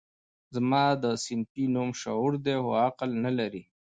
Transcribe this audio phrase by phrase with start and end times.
[0.55, 3.63] زما ده صنفي نوم شعور دی خو عقل نه لري